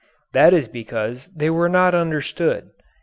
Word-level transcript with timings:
That 0.33 0.51
is 0.51 0.67
because 0.67 1.27
they 1.27 1.51
were 1.51 1.69
not 1.69 1.93
understood. 1.93 2.71